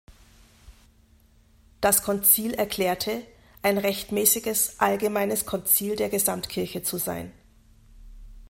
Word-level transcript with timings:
Das 1.79 2.01
Konzil 2.01 2.55
erklärte, 2.55 3.21
ein 3.61 3.77
rechtmäßiges, 3.77 4.79
allgemeines 4.79 5.45
Konzil 5.45 5.95
der 5.95 6.09
Gesamtkirche 6.09 6.81
zu 6.81 6.97
sein. 6.97 7.31